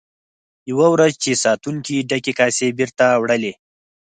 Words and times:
یوه 0.71 0.87
ورځ 0.93 1.13
چې 1.23 1.31
ساتونکو 1.43 1.95
ډکې 2.09 2.33
کاسې 2.39 2.75
بیرته 2.77 3.05
وړلې. 3.21 3.53